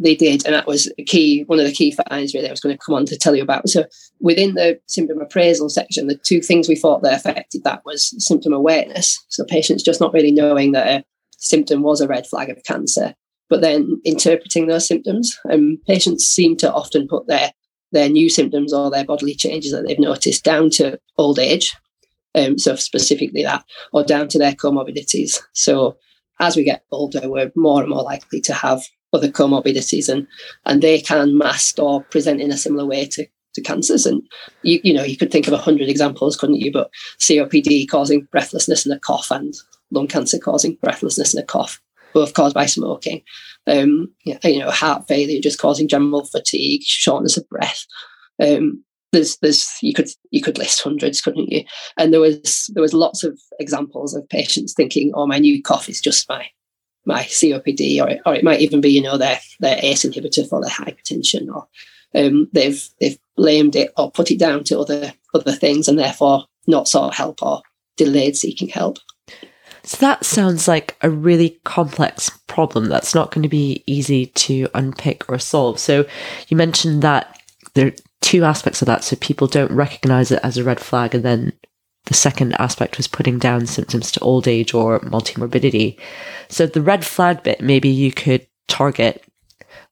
They 0.00 0.14
did, 0.14 0.46
and 0.46 0.54
that 0.54 0.66
was 0.66 0.92
a 0.96 1.02
key. 1.02 1.42
One 1.44 1.58
of 1.58 1.66
the 1.66 1.72
key 1.72 1.90
findings 1.90 2.32
really 2.32 2.46
I 2.46 2.52
was 2.52 2.60
going 2.60 2.76
to 2.76 2.84
come 2.84 2.94
on 2.94 3.04
to 3.06 3.18
tell 3.18 3.34
you 3.34 3.42
about. 3.42 3.68
So, 3.68 3.84
within 4.20 4.54
the 4.54 4.80
symptom 4.86 5.20
appraisal 5.20 5.68
section, 5.68 6.06
the 6.06 6.16
two 6.16 6.40
things 6.40 6.68
we 6.68 6.76
thought 6.76 7.02
that 7.02 7.14
affected 7.14 7.64
that 7.64 7.84
was 7.84 8.14
symptom 8.24 8.52
awareness. 8.52 9.24
So, 9.28 9.44
patients 9.44 9.82
just 9.82 10.00
not 10.00 10.12
really 10.12 10.30
knowing 10.30 10.72
that 10.72 10.86
a 10.86 11.04
symptom 11.38 11.82
was 11.82 12.00
a 12.00 12.06
red 12.06 12.26
flag 12.28 12.48
of 12.48 12.62
cancer, 12.64 13.14
but 13.48 13.60
then 13.60 14.00
interpreting 14.04 14.66
those 14.66 14.86
symptoms. 14.86 15.38
Um, 15.50 15.78
patients 15.86 16.26
seem 16.26 16.56
to 16.58 16.72
often 16.72 17.08
put 17.08 17.26
their 17.26 17.52
their 17.90 18.08
new 18.08 18.28
symptoms 18.28 18.72
or 18.72 18.90
their 18.90 19.04
bodily 19.04 19.34
changes 19.34 19.72
that 19.72 19.86
they've 19.86 19.98
noticed 19.98 20.44
down 20.44 20.68
to 20.68 21.00
old 21.16 21.38
age, 21.38 21.74
um, 22.34 22.58
so 22.58 22.76
specifically 22.76 23.42
that, 23.42 23.64
or 23.92 24.04
down 24.04 24.28
to 24.28 24.38
their 24.38 24.52
comorbidities. 24.52 25.40
So 25.54 25.96
as 26.38 26.54
we 26.54 26.64
get 26.64 26.84
older, 26.90 27.28
we're 27.28 27.50
more 27.56 27.80
and 27.80 27.88
more 27.88 28.02
likely 28.02 28.42
to 28.42 28.52
have 28.52 28.82
other 29.12 29.28
comorbidities, 29.28 30.08
and 30.08 30.26
and 30.66 30.82
they 30.82 31.00
can 31.00 31.38
mask 31.38 31.78
or 31.78 32.02
present 32.04 32.40
in 32.40 32.52
a 32.52 32.58
similar 32.58 32.84
way 32.84 33.06
to 33.06 33.26
to 33.54 33.62
cancers. 33.62 34.04
And 34.04 34.22
you 34.62 34.80
you 34.84 34.92
know 34.92 35.04
you 35.04 35.16
could 35.16 35.30
think 35.30 35.46
of 35.46 35.54
a 35.54 35.58
hundred 35.58 35.88
examples, 35.88 36.36
couldn't 36.36 36.60
you? 36.60 36.70
But 36.70 36.90
COPD 37.20 37.88
causing 37.88 38.28
breathlessness 38.30 38.84
and 38.84 38.94
a 38.94 39.00
cough, 39.00 39.30
and 39.30 39.54
lung 39.90 40.08
cancer 40.08 40.38
causing 40.38 40.76
breathlessness 40.82 41.34
and 41.34 41.42
a 41.42 41.46
cough 41.46 41.80
both 42.14 42.34
caused 42.34 42.54
by 42.54 42.66
smoking. 42.66 43.22
Um, 43.66 44.10
you 44.24 44.58
know, 44.58 44.70
heart 44.70 45.06
failure 45.08 45.40
just 45.40 45.58
causing 45.58 45.88
general 45.88 46.24
fatigue, 46.24 46.82
shortness 46.82 47.36
of 47.36 47.48
breath. 47.48 47.84
Um, 48.42 48.82
there's, 49.12 49.36
there's, 49.38 49.76
you 49.82 49.94
could, 49.94 50.08
you 50.30 50.42
could 50.42 50.58
list 50.58 50.82
hundreds, 50.82 51.20
couldn't 51.20 51.50
you? 51.50 51.64
And 51.96 52.12
there 52.12 52.20
was, 52.20 52.70
there 52.74 52.82
was 52.82 52.94
lots 52.94 53.24
of 53.24 53.38
examples 53.58 54.14
of 54.14 54.28
patients 54.28 54.74
thinking, 54.74 55.12
"Oh, 55.14 55.26
my 55.26 55.38
new 55.38 55.62
cough 55.62 55.88
is 55.88 56.00
just 56.00 56.28
my, 56.28 56.46
my 57.06 57.22
COPD," 57.24 58.00
or, 58.00 58.20
or 58.26 58.34
it 58.34 58.44
might 58.44 58.60
even 58.60 58.80
be, 58.80 58.90
you 58.90 59.02
know, 59.02 59.16
their, 59.16 59.38
their 59.60 59.78
ACE 59.82 60.04
inhibitor 60.04 60.48
for 60.48 60.60
their 60.60 60.70
hypertension, 60.70 61.48
or 61.48 61.66
um, 62.14 62.48
they've, 62.52 62.86
they've 63.00 63.18
blamed 63.36 63.76
it 63.76 63.92
or 63.96 64.10
put 64.10 64.30
it 64.30 64.38
down 64.38 64.64
to 64.64 64.78
other, 64.78 65.12
other 65.34 65.52
things, 65.52 65.88
and 65.88 65.98
therefore 65.98 66.44
not 66.66 66.88
sought 66.88 67.14
help 67.14 67.42
or 67.42 67.62
delayed 67.96 68.36
seeking 68.36 68.68
help. 68.68 68.98
So 69.88 69.96
that 70.00 70.22
sounds 70.22 70.68
like 70.68 70.98
a 71.00 71.08
really 71.08 71.58
complex 71.64 72.28
problem 72.46 72.90
that's 72.90 73.14
not 73.14 73.30
going 73.30 73.42
to 73.42 73.48
be 73.48 73.82
easy 73.86 74.26
to 74.26 74.68
unpick 74.74 75.26
or 75.30 75.38
solve. 75.38 75.78
So 75.78 76.04
you 76.48 76.58
mentioned 76.58 77.00
that 77.00 77.40
there 77.72 77.86
are 77.86 77.94
two 78.20 78.44
aspects 78.44 78.82
of 78.82 78.86
that. 78.86 79.02
So 79.02 79.16
people 79.16 79.46
don't 79.46 79.72
recognize 79.72 80.30
it 80.30 80.40
as 80.42 80.58
a 80.58 80.62
red 80.62 80.78
flag. 80.78 81.14
And 81.14 81.24
then 81.24 81.54
the 82.04 82.12
second 82.12 82.52
aspect 82.58 82.98
was 82.98 83.08
putting 83.08 83.38
down 83.38 83.64
symptoms 83.64 84.12
to 84.12 84.20
old 84.20 84.46
age 84.46 84.74
or 84.74 85.00
multimorbidity. 85.00 85.98
So 86.50 86.66
the 86.66 86.82
red 86.82 87.02
flag 87.02 87.42
bit, 87.42 87.62
maybe 87.62 87.88
you 87.88 88.12
could 88.12 88.46
target 88.66 89.24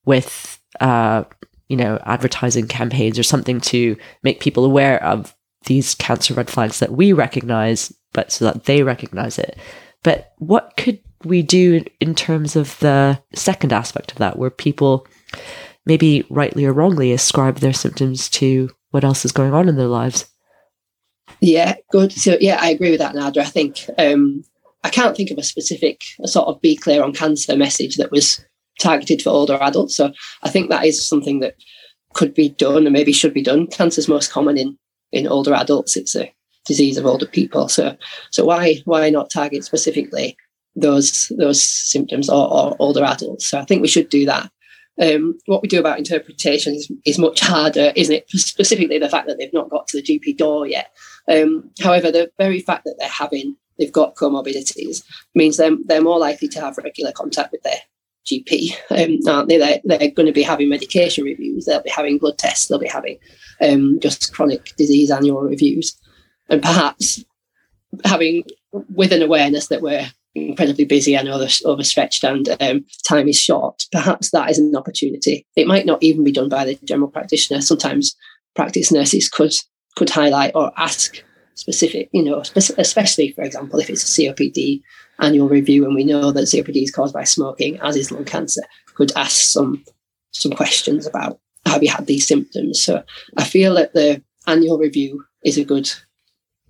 with, 0.04 0.60
uh, 0.78 1.24
you 1.70 1.76
know, 1.78 1.98
advertising 2.04 2.68
campaigns 2.68 3.18
or 3.18 3.22
something 3.22 3.62
to 3.62 3.96
make 4.22 4.40
people 4.40 4.66
aware 4.66 5.02
of 5.02 5.34
these 5.64 5.94
cancer 5.94 6.34
red 6.34 6.50
flags 6.50 6.80
that 6.80 6.92
we 6.92 7.14
recognize, 7.14 7.94
but 8.12 8.30
so 8.30 8.44
that 8.44 8.64
they 8.64 8.82
recognize 8.82 9.38
it. 9.38 9.56
But 10.06 10.34
what 10.38 10.76
could 10.76 11.00
we 11.24 11.42
do 11.42 11.84
in 12.00 12.14
terms 12.14 12.54
of 12.54 12.78
the 12.78 13.20
second 13.34 13.72
aspect 13.72 14.12
of 14.12 14.18
that, 14.18 14.38
where 14.38 14.50
people 14.50 15.04
maybe 15.84 16.24
rightly 16.30 16.64
or 16.64 16.72
wrongly 16.72 17.10
ascribe 17.10 17.56
their 17.56 17.72
symptoms 17.72 18.28
to 18.28 18.70
what 18.92 19.02
else 19.02 19.24
is 19.24 19.32
going 19.32 19.52
on 19.52 19.68
in 19.68 19.74
their 19.74 19.88
lives? 19.88 20.26
Yeah, 21.40 21.74
good. 21.90 22.12
So, 22.12 22.36
yeah, 22.40 22.56
I 22.60 22.70
agree 22.70 22.92
with 22.92 23.00
that, 23.00 23.16
Nada. 23.16 23.40
I 23.40 23.46
think 23.46 23.84
um, 23.98 24.44
I 24.84 24.90
can't 24.90 25.16
think 25.16 25.32
of 25.32 25.38
a 25.38 25.42
specific 25.42 26.02
a 26.22 26.28
sort 26.28 26.46
of 26.46 26.60
be 26.60 26.76
clear 26.76 27.02
on 27.02 27.12
cancer 27.12 27.56
message 27.56 27.96
that 27.96 28.12
was 28.12 28.44
targeted 28.78 29.22
for 29.22 29.30
older 29.30 29.58
adults. 29.60 29.96
So, 29.96 30.12
I 30.44 30.50
think 30.50 30.70
that 30.70 30.84
is 30.84 31.04
something 31.04 31.40
that 31.40 31.56
could 32.14 32.32
be 32.32 32.50
done 32.50 32.86
and 32.86 32.92
maybe 32.92 33.10
should 33.10 33.34
be 33.34 33.42
done. 33.42 33.66
Cancer 33.66 33.98
is 33.98 34.06
most 34.06 34.30
common 34.30 34.56
in 34.56 34.78
in 35.10 35.26
older 35.26 35.52
adults. 35.52 35.96
It's 35.96 36.14
a 36.14 36.32
disease 36.66 36.96
of 36.96 37.06
older 37.06 37.26
people. 37.26 37.68
So, 37.68 37.96
so 38.30 38.44
why 38.44 38.82
why 38.84 39.10
not 39.10 39.30
target 39.30 39.64
specifically 39.64 40.36
those 40.74 41.32
those 41.38 41.62
symptoms 41.64 42.28
or, 42.28 42.52
or 42.52 42.76
older 42.78 43.04
adults? 43.04 43.46
So, 43.46 43.58
I 43.58 43.64
think 43.64 43.82
we 43.82 43.88
should 43.88 44.08
do 44.08 44.26
that. 44.26 44.50
Um, 44.98 45.38
what 45.44 45.60
we 45.60 45.68
do 45.68 45.78
about 45.78 45.98
interpretation 45.98 46.74
is, 46.74 46.90
is, 47.04 47.18
much 47.18 47.40
harder, 47.40 47.92
isn't 47.96 48.14
it? 48.14 48.30
Specifically, 48.30 48.98
the 48.98 49.10
fact 49.10 49.28
that 49.28 49.36
they've 49.36 49.52
not 49.52 49.68
got 49.68 49.86
to 49.88 50.00
the 50.00 50.02
GP 50.02 50.38
door 50.38 50.66
yet. 50.66 50.90
Um, 51.28 51.70
however, 51.82 52.10
the 52.10 52.30
very 52.38 52.60
fact 52.60 52.84
that 52.84 52.96
they're 52.98 53.08
having 53.08 53.56
they've 53.78 53.92
got 53.92 54.14
comorbidities 54.14 55.04
means 55.34 55.56
they're, 55.56 55.76
they're 55.84 56.00
more 56.00 56.18
likely 56.18 56.48
to 56.48 56.60
have 56.60 56.78
regular 56.78 57.12
contact 57.12 57.52
with 57.52 57.62
their 57.62 57.78
GP, 58.26 58.74
um, 58.90 59.18
aren't 59.32 59.48
they? 59.48 59.58
They're, 59.58 59.80
they're, 59.84 60.10
going 60.10 60.26
to 60.26 60.32
be 60.32 60.42
having 60.42 60.68
medication 60.68 61.24
reviews, 61.24 61.64
they'll 61.64 61.82
be 61.82 61.90
having 61.90 62.18
blood 62.18 62.38
tests, 62.38 62.66
they'll 62.66 62.78
be 62.78 62.88
having 62.88 63.18
um, 63.60 63.98
just 64.00 64.34
chronic 64.34 64.74
disease 64.76 65.10
annual 65.10 65.42
reviews 65.42 65.98
and 66.48 66.62
perhaps 66.62 67.24
having 68.04 68.44
with 68.72 69.12
an 69.12 69.22
awareness 69.22 69.68
that 69.68 69.82
we're 69.82 70.06
incredibly 70.34 70.84
busy 70.84 71.16
and 71.16 71.28
over, 71.28 71.46
overstretched 71.64 72.22
and 72.22 72.48
um, 72.60 72.84
time 73.08 73.28
is 73.28 73.38
short, 73.38 73.84
perhaps 73.90 74.30
that 74.30 74.50
is 74.50 74.58
an 74.58 74.76
opportunity. 74.76 75.46
It 75.56 75.66
might 75.66 75.86
not 75.86 76.02
even 76.02 76.24
be 76.24 76.32
done 76.32 76.48
by 76.48 76.64
the 76.64 76.78
general 76.84 77.08
practitioner. 77.08 77.60
Sometimes 77.60 78.14
practice 78.54 78.92
nurses 78.92 79.28
could 79.28 79.52
could 79.96 80.10
highlight 80.10 80.52
or 80.54 80.72
ask 80.76 81.22
specific, 81.54 82.10
you 82.12 82.22
know, 82.22 82.42
especially 82.54 83.32
for 83.32 83.42
example, 83.42 83.80
if 83.80 83.88
it's 83.88 84.18
a 84.18 84.22
COPD 84.22 84.82
annual 85.18 85.48
review, 85.48 85.86
and 85.86 85.94
we 85.94 86.04
know 86.04 86.30
that 86.30 86.44
COPD 86.44 86.82
is 86.82 86.90
caused 86.90 87.14
by 87.14 87.24
smoking, 87.24 87.80
as 87.80 87.96
is 87.96 88.12
lung 88.12 88.26
cancer, 88.26 88.62
could 88.94 89.12
ask 89.16 89.36
some 89.36 89.82
some 90.32 90.52
questions 90.52 91.06
about 91.06 91.40
have 91.64 91.82
you 91.82 91.90
had 91.90 92.06
these 92.06 92.26
symptoms. 92.26 92.82
So 92.82 93.02
I 93.36 93.44
feel 93.44 93.74
that 93.74 93.94
the 93.94 94.22
annual 94.46 94.78
review 94.78 95.24
is 95.42 95.56
a 95.56 95.64
good 95.64 95.90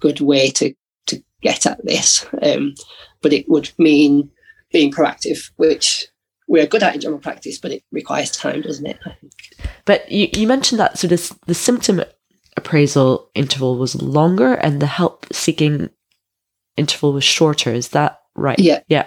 good 0.01 0.21
way 0.21 0.51
to 0.51 0.75
to 1.07 1.23
get 1.43 1.67
at 1.67 1.85
this, 1.85 2.27
um, 2.43 2.75
but 3.23 3.33
it 3.33 3.49
would 3.49 3.71
mean 3.79 4.31
being 4.73 4.93
proactive, 4.93 5.51
which 5.57 6.07
we're 6.49 6.67
good 6.67 6.83
at 6.83 6.95
in 6.95 7.01
general 7.01 7.21
practice, 7.21 7.59
but 7.59 7.73
it 7.73 7.83
requires 7.91 8.31
time, 8.31 8.63
doesn't 8.63 8.87
it? 8.87 8.99
But 9.85 10.11
you, 10.11 10.29
you 10.33 10.47
mentioned 10.47 10.81
that 10.81 10.99
so 10.99 11.07
this 11.07 11.31
the 11.47 11.55
symptom 11.55 12.03
appraisal 12.57 13.31
interval 13.35 13.77
was 13.77 14.01
longer 14.01 14.55
and 14.55 14.81
the 14.81 14.87
help 14.87 15.27
seeking 15.33 15.91
interval 16.77 17.13
was 17.13 17.25
shorter. 17.25 17.73
Is 17.73 17.89
that 17.91 18.21
right? 18.35 18.59
Yeah. 18.59 18.81
Yeah. 18.89 19.07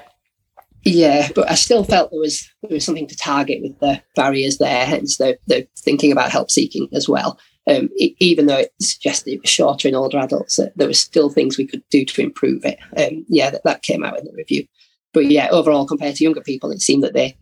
Yeah, 0.86 1.28
but 1.36 1.52
I 1.52 1.56
still 1.56 1.84
felt 1.84 2.10
there 2.10 2.22
was 2.22 2.50
there 2.64 2.76
was 2.76 2.86
something 2.86 3.08
to 3.08 3.18
target 3.18 3.62
with 3.62 3.78
the 3.80 4.02
barriers 4.16 4.60
there, 4.60 4.86
hence 4.86 5.18
the, 5.18 5.38
the 5.46 5.68
thinking 5.78 6.12
about 6.14 6.32
help 6.32 6.50
seeking 6.50 6.88
as 6.94 7.10
well. 7.10 7.38
Um, 7.70 7.90
it, 7.94 8.16
even 8.20 8.48
though 8.48 8.58
it 8.58 8.74
suggested 8.82 9.32
it 9.32 9.42
was 9.42 9.50
shorter 9.50 9.88
in 9.88 9.96
older 9.96 10.18
adults, 10.18 10.60
there 10.76 10.88
were 10.88 10.94
still 10.94 11.30
things 11.30 11.58
we 11.58 11.68
could 11.68 11.84
do 11.92 12.04
to 12.04 12.22
improve 12.22 12.66
it. 12.66 12.80
Um, 12.98 13.26
yeah, 13.30 13.52
that, 13.52 13.64
that 13.64 13.84
came 13.84 14.04
out 14.04 14.18
in 14.18 14.26
the 14.26 14.34
review. 14.36 14.66
But 15.14 15.28
yeah, 15.28 15.50
overall, 15.52 15.86
compared 15.86 16.16
to 16.16 16.24
younger 16.24 16.42
people, 16.42 16.72
it 16.72 16.82
seemed 16.82 17.04
that 17.04 17.14
they 17.14 17.38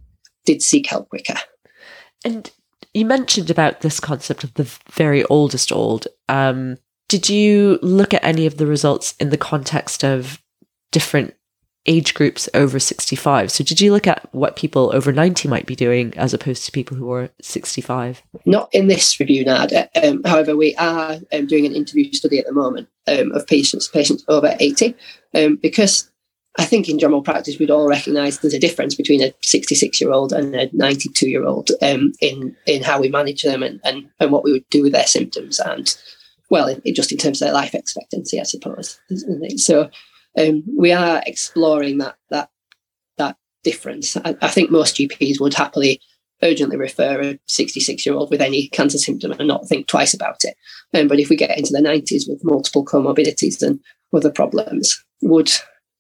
did 0.45 0.61
seek 0.61 0.87
help 0.87 1.09
quicker. 1.09 1.35
And 2.25 2.51
you 2.93 3.05
mentioned 3.05 3.49
about 3.49 3.81
this 3.81 3.99
concept 3.99 4.43
of 4.43 4.53
the 4.55 4.69
very 4.91 5.23
oldest 5.25 5.71
old. 5.71 6.07
Um, 6.27 6.77
did 7.07 7.29
you 7.29 7.79
look 7.81 8.13
at 8.13 8.23
any 8.23 8.45
of 8.45 8.57
the 8.57 8.67
results 8.67 9.15
in 9.19 9.29
the 9.29 9.37
context 9.37 10.03
of 10.03 10.41
different 10.91 11.35
age 11.87 12.13
groups 12.13 12.49
over 12.53 12.79
65? 12.79 13.51
So, 13.51 13.63
did 13.63 13.81
you 13.81 13.91
look 13.91 14.07
at 14.07 14.27
what 14.33 14.55
people 14.55 14.91
over 14.93 15.11
90 15.11 15.47
might 15.47 15.65
be 15.65 15.75
doing 15.75 16.13
as 16.17 16.33
opposed 16.33 16.65
to 16.65 16.71
people 16.71 16.97
who 16.97 17.11
are 17.11 17.29
65? 17.41 18.21
Not 18.45 18.69
in 18.73 18.87
this 18.87 19.19
review, 19.19 19.45
Nada. 19.45 19.89
Um, 20.01 20.21
however, 20.23 20.55
we 20.55 20.75
are 20.75 21.17
um, 21.31 21.47
doing 21.47 21.65
an 21.65 21.75
interview 21.75 22.11
study 22.13 22.39
at 22.39 22.45
the 22.45 22.53
moment 22.53 22.89
um, 23.07 23.31
of 23.31 23.47
patients, 23.47 23.87
patients 23.87 24.23
over 24.27 24.55
80, 24.59 24.95
um, 25.33 25.55
because 25.55 26.11
I 26.59 26.65
think 26.65 26.89
in 26.89 26.99
general 26.99 27.21
practice, 27.21 27.59
we'd 27.59 27.71
all 27.71 27.87
recognise 27.87 28.39
there's 28.39 28.53
a 28.53 28.59
difference 28.59 28.95
between 28.95 29.21
a 29.21 29.33
66 29.41 30.01
year 30.01 30.11
old 30.11 30.33
and 30.33 30.55
a 30.55 30.69
92 30.73 31.29
year 31.29 31.45
old 31.45 31.69
um, 31.81 32.13
in 32.19 32.55
in 32.65 32.83
how 32.83 32.99
we 32.99 33.09
manage 33.09 33.43
them 33.43 33.61
and, 33.61 33.79
and, 33.83 34.09
and 34.19 34.31
what 34.31 34.43
we 34.43 34.51
would 34.51 34.67
do 34.69 34.81
with 34.83 34.93
their 34.93 35.05
symptoms 35.05 35.59
and 35.59 35.95
well, 36.49 36.67
in, 36.67 36.95
just 36.95 37.11
in 37.11 37.17
terms 37.17 37.41
of 37.41 37.47
their 37.47 37.53
life 37.53 37.75
expectancy, 37.75 38.39
I 38.39 38.43
suppose. 38.43 38.99
So 39.57 39.89
um, 40.37 40.63
we 40.77 40.91
are 40.91 41.21
exploring 41.25 41.97
that 41.99 42.15
that 42.29 42.49
that 43.17 43.37
difference. 43.63 44.15
I, 44.17 44.35
I, 44.41 44.47
think 44.47 44.69
most 44.69 44.95
GPs 44.95 45.39
would 45.39 45.53
happily 45.53 45.99
urgently 46.43 46.77
refer 46.77 47.19
a 47.21 47.39
66 47.47 48.05
year 48.05 48.15
old 48.15 48.29
with 48.29 48.41
any 48.41 48.67
cancer 48.69 48.97
symptom 48.97 49.31
and 49.31 49.47
not 49.47 49.67
think 49.67 49.87
twice 49.87 50.13
about 50.13 50.43
it. 50.43 50.55
Um, 50.93 51.07
but 51.07 51.19
if 51.19 51.29
we 51.29 51.35
get 51.35 51.57
into 51.57 51.73
the 51.73 51.81
90s 51.81 52.23
with 52.27 52.43
multiple 52.43 52.85
comorbidities 52.85 53.61
and 53.61 53.79
other 54.13 54.31
problems, 54.31 55.03
would 55.21 55.51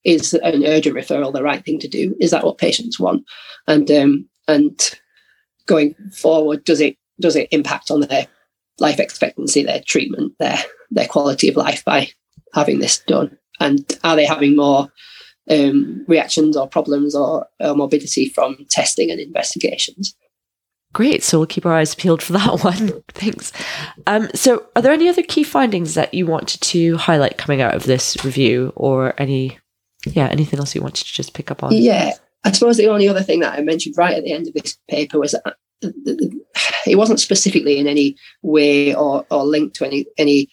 is 0.03 0.33
an 0.35 0.63
urgent 0.65 0.95
referral 0.95 1.33
the 1.33 1.43
right 1.43 1.65
thing 1.65 1.79
to 1.79 1.87
do? 1.87 2.15
Is 2.19 2.31
that 2.31 2.45
what 2.45 2.57
patients 2.57 2.99
want? 2.99 3.23
And 3.67 3.89
um, 3.91 4.29
and 4.47 4.79
going 5.65 5.95
forward, 6.15 6.63
does 6.63 6.79
it 6.79 6.97
does 7.19 7.35
it 7.35 7.49
impact 7.51 7.91
on 7.91 8.01
their 8.01 8.27
life 8.79 8.99
expectancy, 8.99 9.63
their 9.63 9.81
treatment, 9.85 10.33
their 10.39 10.57
their 10.91 11.07
quality 11.07 11.49
of 11.49 11.57
life 11.57 11.83
by 11.83 12.09
having 12.53 12.79
this 12.79 12.99
done? 12.99 13.37
And 13.59 13.85
are 14.03 14.15
they 14.15 14.25
having 14.25 14.55
more 14.55 14.91
um, 15.49 16.05
reactions 16.07 16.57
or 16.57 16.67
problems 16.67 17.15
or, 17.15 17.47
or 17.59 17.75
morbidity 17.75 18.29
from 18.29 18.65
testing 18.69 19.11
and 19.11 19.19
investigations? 19.19 20.15
Great. 20.93 21.23
So 21.23 21.37
we'll 21.37 21.47
keep 21.47 21.65
our 21.65 21.73
eyes 21.73 21.95
peeled 21.95 22.23
for 22.23 22.33
that 22.33 22.59
one. 22.63 23.03
Thanks. 23.09 23.51
Um, 24.05 24.29
so, 24.33 24.65
are 24.75 24.81
there 24.81 24.93
any 24.93 25.09
other 25.09 25.23
key 25.23 25.43
findings 25.43 25.93
that 25.95 26.13
you 26.13 26.25
wanted 26.25 26.61
to 26.61 26.97
highlight 26.97 27.37
coming 27.37 27.61
out 27.61 27.75
of 27.75 27.83
this 27.83 28.17
review, 28.23 28.73
or 28.75 29.13
any 29.17 29.59
yeah, 30.05 30.27
anything 30.27 30.59
else 30.59 30.73
you 30.73 30.81
wanted 30.81 31.05
to 31.05 31.13
just 31.13 31.33
pick 31.33 31.51
up 31.51 31.63
on? 31.63 31.73
Yeah, 31.73 32.13
I 32.43 32.51
suppose 32.51 32.77
the 32.77 32.87
only 32.87 33.07
other 33.07 33.21
thing 33.21 33.41
that 33.41 33.57
I 33.57 33.61
mentioned 33.61 33.95
right 33.97 34.15
at 34.15 34.23
the 34.23 34.31
end 34.31 34.47
of 34.47 34.53
this 34.53 34.77
paper 34.89 35.19
was 35.19 35.31
that 35.33 35.55
it 36.87 36.97
wasn't 36.97 37.19
specifically 37.19 37.77
in 37.77 37.87
any 37.87 38.15
way 38.41 38.95
or, 38.95 39.25
or 39.29 39.43
linked 39.43 39.75
to 39.77 39.85
any 39.85 40.05
any 40.17 40.49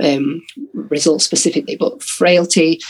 um, 0.00 0.42
results 0.74 1.24
specifically, 1.24 1.76
but 1.76 2.02
frailty, 2.02 2.80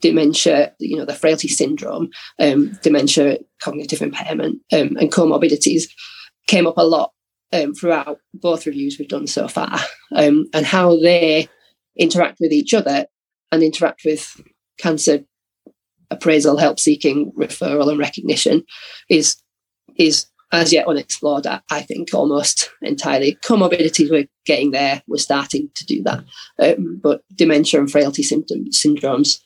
dementia, 0.00 0.72
you 0.78 0.96
know, 0.96 1.04
the 1.04 1.14
frailty 1.14 1.48
syndrome, 1.48 2.08
um, 2.38 2.78
dementia, 2.82 3.38
cognitive 3.60 4.02
impairment, 4.02 4.60
um, 4.72 4.96
and 4.96 5.12
comorbidities 5.12 5.84
came 6.46 6.66
up 6.66 6.78
a 6.78 6.84
lot 6.84 7.12
um, 7.52 7.74
throughout 7.74 8.18
both 8.32 8.66
reviews 8.66 8.98
we've 8.98 9.08
done 9.08 9.26
so 9.26 9.48
far, 9.48 9.78
um, 10.14 10.46
and 10.52 10.66
how 10.66 10.96
they 11.00 11.48
interact 11.96 12.38
with 12.40 12.52
each 12.52 12.74
other 12.74 13.06
and 13.52 13.62
interact 13.62 14.02
with 14.04 14.40
cancer 14.78 15.24
appraisal, 16.10 16.56
help 16.56 16.80
seeking, 16.80 17.32
referral, 17.32 17.90
and 17.90 17.98
recognition 17.98 18.62
is 19.08 19.36
is 19.96 20.26
as 20.54 20.72
yet 20.72 20.86
unexplored. 20.88 21.46
I 21.46 21.82
think 21.82 22.14
almost 22.14 22.70
entirely. 22.82 23.36
Comorbidities 23.44 24.10
we're 24.10 24.28
getting 24.46 24.70
there. 24.70 25.02
We're 25.06 25.18
starting 25.18 25.70
to 25.74 25.86
do 25.86 26.02
that, 26.04 26.24
um, 26.58 27.00
but 27.02 27.22
dementia 27.34 27.80
and 27.80 27.90
frailty 27.90 28.22
symptoms 28.22 28.82
syndromes, 28.82 29.40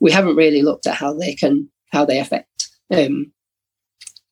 we 0.00 0.10
haven't 0.10 0.36
really 0.36 0.62
looked 0.62 0.86
at 0.86 0.96
how 0.96 1.14
they 1.14 1.34
can 1.34 1.70
how 1.92 2.04
they 2.04 2.18
affect 2.18 2.68
um, 2.90 3.32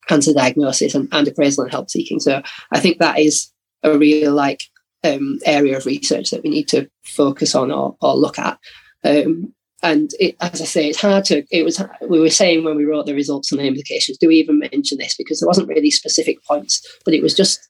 cancer 0.08 0.32
diagnosis 0.32 0.94
and, 0.94 1.08
and 1.12 1.28
appraisal 1.28 1.64
and 1.64 1.72
help 1.72 1.90
seeking. 1.90 2.20
So 2.20 2.42
I 2.72 2.80
think 2.80 2.98
that 2.98 3.18
is 3.18 3.52
a 3.82 3.96
real 3.96 4.32
like 4.32 4.62
um, 5.04 5.38
area 5.44 5.76
of 5.76 5.86
research 5.86 6.30
that 6.30 6.42
we 6.42 6.50
need 6.50 6.68
to 6.68 6.90
focus 7.04 7.54
on 7.54 7.70
or, 7.70 7.96
or 8.00 8.14
look 8.14 8.38
at. 8.38 8.58
Um, 9.04 9.54
and 9.82 10.10
it, 10.18 10.36
as 10.40 10.60
I 10.60 10.64
say, 10.64 10.88
it's 10.88 11.00
hard 11.00 11.24
to. 11.26 11.44
It 11.50 11.64
was 11.64 11.82
we 12.08 12.20
were 12.20 12.30
saying 12.30 12.64
when 12.64 12.76
we 12.76 12.84
wrote 12.84 13.06
the 13.06 13.14
results 13.14 13.50
and 13.50 13.60
the 13.60 13.66
implications. 13.66 14.18
Do 14.18 14.28
we 14.28 14.36
even 14.36 14.58
mention 14.58 14.98
this 14.98 15.16
because 15.16 15.40
there 15.40 15.48
wasn't 15.48 15.68
really 15.68 15.90
specific 15.90 16.44
points, 16.44 16.86
but 17.04 17.14
it 17.14 17.22
was 17.22 17.34
just 17.34 17.68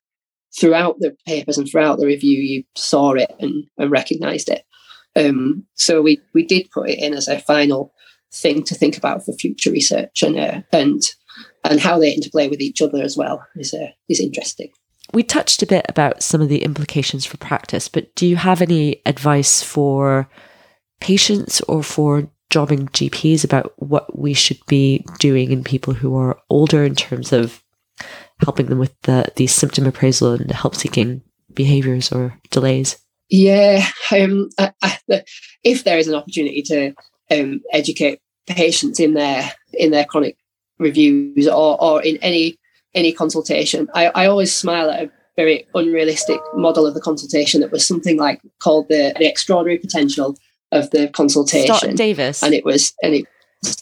throughout 0.58 0.96
the 0.98 1.16
papers 1.26 1.58
and 1.58 1.68
throughout 1.68 1.98
the 1.98 2.06
review, 2.06 2.40
you 2.40 2.64
saw 2.76 3.12
it 3.12 3.30
and, 3.38 3.64
and 3.78 3.90
recognised 3.90 4.48
it. 4.48 4.64
Um, 5.16 5.66
so 5.74 6.02
we 6.02 6.20
we 6.34 6.44
did 6.44 6.70
put 6.70 6.90
it 6.90 6.98
in 6.98 7.14
as 7.14 7.28
a 7.28 7.40
final 7.40 7.92
thing 8.32 8.62
to 8.64 8.74
think 8.74 8.96
about 8.96 9.24
for 9.24 9.32
future 9.32 9.70
research 9.70 10.22
and 10.22 10.38
uh, 10.38 10.62
and 10.72 11.02
and 11.64 11.80
how 11.80 11.98
they 11.98 12.12
interplay 12.12 12.48
with 12.48 12.60
each 12.60 12.80
other 12.80 13.02
as 13.02 13.16
well 13.16 13.44
is 13.56 13.74
uh, 13.74 13.88
is 14.08 14.20
interesting. 14.20 14.70
We 15.12 15.24
touched 15.24 15.62
a 15.62 15.66
bit 15.66 15.86
about 15.88 16.22
some 16.22 16.40
of 16.40 16.48
the 16.48 16.62
implications 16.62 17.26
for 17.26 17.36
practice, 17.36 17.88
but 17.88 18.14
do 18.14 18.26
you 18.26 18.36
have 18.36 18.62
any 18.62 19.02
advice 19.06 19.62
for 19.62 20.28
patients 21.00 21.60
or 21.62 21.82
for 21.82 22.28
jobbing 22.50 22.88
GPs 22.88 23.44
about 23.44 23.72
what 23.76 24.18
we 24.18 24.34
should 24.34 24.58
be 24.66 25.04
doing 25.18 25.52
in 25.52 25.64
people 25.64 25.94
who 25.94 26.16
are 26.16 26.38
older 26.50 26.84
in 26.84 26.94
terms 26.94 27.32
of 27.32 27.62
helping 28.40 28.66
them 28.66 28.78
with 28.78 28.94
the, 29.02 29.26
the 29.36 29.46
symptom 29.46 29.86
appraisal 29.86 30.32
and 30.32 30.50
help 30.50 30.74
seeking 30.74 31.22
behaviors 31.54 32.12
or 32.12 32.38
delays? 32.50 32.98
Yeah, 33.28 33.86
um, 34.12 34.48
I, 34.58 34.72
I, 34.82 35.22
if 35.62 35.84
there 35.84 35.98
is 35.98 36.08
an 36.08 36.14
opportunity 36.14 36.62
to 36.62 36.92
um, 37.30 37.60
educate 37.72 38.20
patients 38.46 38.98
in 38.98 39.14
their 39.14 39.52
in 39.72 39.92
their 39.92 40.04
chronic 40.04 40.36
reviews 40.80 41.46
or, 41.46 41.80
or 41.80 42.02
in 42.02 42.16
any 42.18 42.58
any 42.92 43.12
consultation, 43.12 43.88
I, 43.94 44.06
I 44.08 44.26
always 44.26 44.54
smile 44.54 44.90
at 44.90 45.04
a 45.04 45.10
very 45.36 45.64
unrealistic 45.74 46.40
model 46.54 46.86
of 46.86 46.94
the 46.94 47.00
consultation 47.00 47.60
that 47.60 47.70
was 47.70 47.86
something 47.86 48.18
like 48.18 48.40
called 48.60 48.88
the, 48.88 49.14
the 49.16 49.28
extraordinary 49.28 49.78
potential 49.78 50.36
of 50.72 50.90
the 50.90 51.08
consultation. 51.08 51.94
Davis. 51.94 52.42
And 52.42 52.54
it 52.54 52.64
was 52.64 52.92
and 53.02 53.14
it 53.14 53.26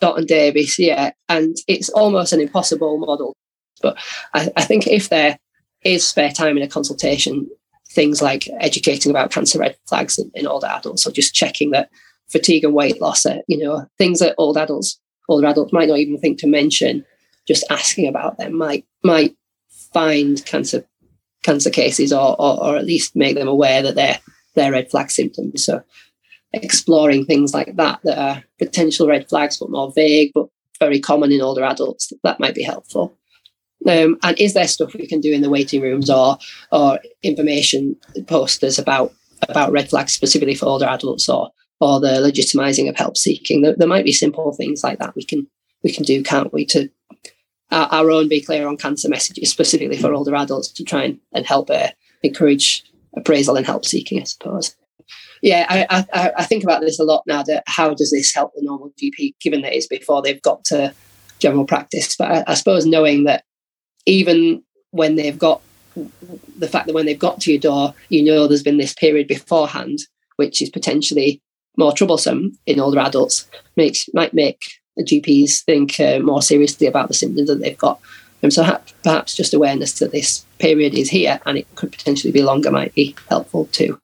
and 0.02 0.26
Davis, 0.26 0.78
yeah. 0.78 1.12
And 1.28 1.56
it's 1.66 1.88
almost 1.90 2.32
an 2.32 2.40
impossible 2.40 2.98
model. 2.98 3.36
But 3.80 3.96
I, 4.34 4.50
I 4.56 4.64
think 4.64 4.86
if 4.86 5.08
there 5.08 5.38
is 5.84 6.04
spare 6.06 6.32
time 6.32 6.56
in 6.56 6.62
a 6.62 6.68
consultation, 6.68 7.48
things 7.90 8.20
like 8.20 8.48
educating 8.60 9.10
about 9.10 9.30
cancer 9.30 9.58
red 9.58 9.76
flags 9.86 10.18
in, 10.18 10.30
in 10.34 10.46
older 10.46 10.66
adults 10.66 11.06
or 11.06 11.12
just 11.12 11.34
checking 11.34 11.70
that 11.70 11.90
fatigue 12.28 12.64
and 12.64 12.74
weight 12.74 13.00
loss 13.00 13.24
are, 13.24 13.38
you 13.46 13.58
know, 13.58 13.86
things 13.96 14.18
that 14.18 14.34
old 14.36 14.56
adults, 14.56 15.00
older 15.28 15.46
adults 15.46 15.72
might 15.72 15.88
not 15.88 15.98
even 15.98 16.18
think 16.18 16.38
to 16.40 16.46
mention, 16.46 17.04
just 17.46 17.64
asking 17.70 18.08
about 18.08 18.36
them 18.38 18.56
might 18.56 18.84
might 19.02 19.36
find 19.92 20.44
cancer 20.44 20.84
cancer 21.42 21.70
cases 21.70 22.12
or, 22.12 22.36
or, 22.38 22.62
or 22.62 22.76
at 22.76 22.84
least 22.84 23.16
make 23.16 23.36
them 23.36 23.48
aware 23.48 23.82
that 23.82 23.94
they're 23.94 24.18
they're 24.54 24.72
red 24.72 24.90
flag 24.90 25.10
symptoms. 25.10 25.64
So 25.64 25.82
exploring 26.52 27.24
things 27.24 27.52
like 27.52 27.76
that 27.76 28.00
that 28.04 28.18
are 28.18 28.44
potential 28.58 29.06
red 29.06 29.28
flags 29.28 29.58
but 29.58 29.70
more 29.70 29.92
vague 29.92 30.32
but 30.34 30.48
very 30.78 31.00
common 31.00 31.30
in 31.32 31.40
older 31.40 31.64
adults 31.64 32.12
that 32.22 32.40
might 32.40 32.54
be 32.54 32.62
helpful 32.62 33.14
um, 33.86 34.18
and 34.22 34.38
is 34.38 34.54
there 34.54 34.66
stuff 34.66 34.94
we 34.94 35.06
can 35.06 35.20
do 35.20 35.32
in 35.32 35.42
the 35.42 35.50
waiting 35.50 35.80
rooms 35.80 36.08
or 36.08 36.38
or 36.72 36.98
information 37.22 37.96
posters 38.26 38.78
about 38.78 39.12
about 39.48 39.72
red 39.72 39.88
flags 39.88 40.12
specifically 40.12 40.54
for 40.54 40.66
older 40.66 40.86
adults 40.86 41.28
or 41.28 41.50
or 41.80 42.00
the 42.00 42.08
legitimizing 42.08 42.88
of 42.88 42.96
help 42.96 43.16
seeking 43.16 43.62
there, 43.62 43.76
there 43.76 43.86
might 43.86 44.04
be 44.04 44.12
simple 44.12 44.52
things 44.52 44.82
like 44.82 44.98
that 44.98 45.14
we 45.14 45.22
can 45.22 45.46
we 45.82 45.92
can 45.92 46.04
do, 46.04 46.22
can't 46.22 46.52
we, 46.52 46.64
to 46.66 46.88
our, 47.70 47.86
our 47.90 48.10
own 48.10 48.28
Be 48.28 48.40
Clear 48.40 48.66
on 48.66 48.76
Cancer 48.76 49.08
messages 49.08 49.50
specifically 49.50 49.96
for 49.96 50.12
older 50.12 50.34
adults 50.34 50.68
to 50.72 50.84
try 50.84 51.04
and, 51.04 51.18
and 51.32 51.46
help 51.46 51.70
uh, 51.70 51.88
encourage 52.22 52.84
appraisal 53.16 53.56
and 53.56 53.66
help 53.66 53.84
seeking, 53.84 54.20
I 54.20 54.24
suppose. 54.24 54.74
Yeah, 55.42 55.66
I, 55.68 56.06
I, 56.12 56.32
I 56.38 56.44
think 56.44 56.64
about 56.64 56.80
this 56.80 56.98
a 56.98 57.04
lot 57.04 57.22
now. 57.26 57.42
That 57.42 57.64
how 57.66 57.94
does 57.94 58.10
this 58.10 58.34
help 58.34 58.52
the 58.54 58.62
normal 58.62 58.92
GP, 59.00 59.34
given 59.40 59.62
that 59.62 59.74
it's 59.74 59.86
before 59.86 60.22
they've 60.22 60.42
got 60.42 60.64
to 60.66 60.92
general 61.38 61.64
practice? 61.64 62.16
But 62.16 62.30
I, 62.30 62.44
I 62.48 62.54
suppose 62.54 62.86
knowing 62.86 63.24
that 63.24 63.44
even 64.06 64.62
when 64.90 65.16
they've 65.16 65.38
got 65.38 65.60
the 66.58 66.68
fact 66.68 66.86
that 66.86 66.94
when 66.94 67.06
they've 67.06 67.18
got 67.18 67.40
to 67.40 67.52
your 67.52 67.60
door, 67.60 67.94
you 68.08 68.22
know 68.22 68.46
there's 68.46 68.62
been 68.62 68.78
this 68.78 68.94
period 68.94 69.28
beforehand, 69.28 69.98
which 70.36 70.62
is 70.62 70.70
potentially 70.70 71.42
more 71.76 71.92
troublesome 71.92 72.58
in 72.66 72.80
older 72.80 72.98
adults, 72.98 73.48
makes 73.76 74.06
might 74.12 74.34
make 74.34 74.60
GPs 75.00 75.62
think 75.64 76.00
uh, 76.00 76.18
more 76.20 76.42
seriously 76.42 76.86
about 76.86 77.08
the 77.08 77.14
symptoms 77.14 77.48
that 77.48 77.60
they've 77.60 77.78
got. 77.78 78.00
And 78.42 78.52
so 78.52 78.62
ha- 78.62 78.80
perhaps 79.02 79.34
just 79.34 79.54
awareness 79.54 79.98
that 79.98 80.12
this 80.12 80.44
period 80.58 80.94
is 80.94 81.10
here 81.10 81.40
and 81.46 81.58
it 81.58 81.72
could 81.74 81.92
potentially 81.92 82.32
be 82.32 82.42
longer 82.42 82.70
might 82.70 82.94
be 82.94 83.14
helpful 83.28 83.66
too. 83.66 84.00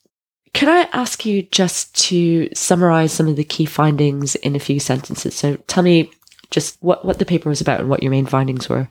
Can 0.55 0.69
I 0.69 0.89
ask 0.93 1.27
you 1.27 1.43
just 1.43 1.95
to 2.07 2.49
summarize 2.55 3.13
some 3.13 3.27
of 3.27 3.37
the 3.37 3.45
key 3.45 3.67
findings 3.67 4.37
in 4.37 4.55
a 4.55 4.61
few 4.61 4.79
sentences? 4.79 5.35
So 5.35 5.57
tell 5.67 5.83
me 5.83 6.11
just 6.51 6.79
what, 6.81 7.05
what 7.05 7.19
the 7.19 7.27
paper 7.27 7.49
was 7.49 7.61
about 7.61 7.81
and 7.81 7.91
what 7.91 8.03
your 8.03 8.11
main 8.11 8.25
findings 8.25 8.69
were. 8.69 8.89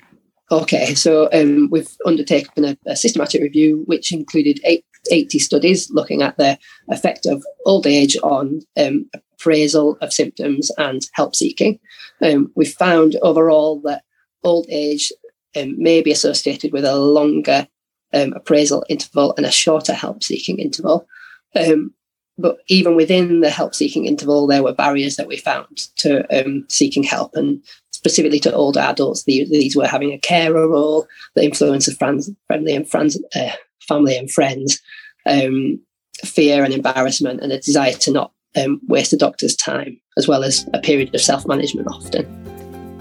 Okay, 0.52 0.94
so 0.94 1.30
um, 1.32 1.70
we've 1.72 1.90
undertaken 2.06 2.66
a, 2.66 2.78
a, 2.86 2.98
systematic 2.98 3.42
review 3.42 3.84
which 3.86 4.12
included 4.12 4.60
eight, 4.66 4.86
80 5.10 5.40
studies 5.40 5.90
looking 5.90 6.22
at 6.22 6.38
the 6.38 6.60
effect 6.90 7.26
of 7.26 7.44
old 7.66 7.88
age 7.88 8.18
on 8.22 8.60
um, 8.78 9.10
appraisal 9.14 9.98
of 10.02 10.12
symptoms 10.12 10.70
and 10.78 11.08
help 11.14 11.34
seeking. 11.34 11.80
Um, 12.22 12.52
we 12.56 12.66
found 12.66 13.16
overall 13.22 13.82
that 13.86 14.04
old 14.44 14.68
age 14.70 15.14
um, 15.56 15.82
may 15.82 16.02
be 16.02 16.12
associated 16.12 16.74
with 16.74 16.84
a 16.84 16.98
longer 16.98 17.68
um, 18.14 18.34
appraisal 18.34 18.86
interval 18.90 19.34
and 19.38 19.46
a 19.46 19.52
shorter 19.52 19.94
help 19.94 20.24
seeking 20.24 20.60
interval. 20.60 21.08
Um, 21.56 21.94
but 22.38 22.58
even 22.68 22.96
within 22.96 23.42
the 23.42 23.50
help 23.50 23.76
seeking 23.76 24.06
interval, 24.06 24.48
there 24.48 24.64
were 24.64 24.74
barriers 24.74 25.18
that 25.18 25.28
we 25.28 25.38
found 25.38 25.88
to 25.98 26.26
um, 26.38 26.66
seeking 26.68 27.04
help, 27.04 27.36
and 27.36 27.64
specifically 27.92 28.40
to 28.40 28.54
older 28.54 28.80
adults. 28.80 29.24
These, 29.24 29.50
these 29.50 29.76
were 29.76 29.88
having 29.88 30.12
a 30.12 30.20
carer 30.20 30.68
role, 30.68 31.08
the 31.36 31.44
influence 31.44 31.88
of 31.88 31.98
friends, 31.98 32.30
friendly 32.48 32.76
and 32.76 32.90
friends, 32.90 33.20
uh, 33.36 33.52
family 33.88 34.18
and 34.18 34.32
friends, 34.32 34.82
um, 35.26 35.80
fear 36.24 36.64
and 36.64 36.74
embarrassment, 36.74 37.42
and 37.42 37.52
a 37.52 37.60
desire 37.60 37.94
to 37.94 38.12
not 38.12 38.32
um, 38.56 38.82
waste 38.88 39.14
a 39.14 39.18
doctor's 39.18 39.56
time, 39.56 40.00
as 40.18 40.28
well 40.28 40.44
as 40.44 40.68
a 40.74 40.80
period 40.80 41.14
of 41.14 41.22
self 41.22 41.48
management 41.48 41.88
often. 41.88 42.26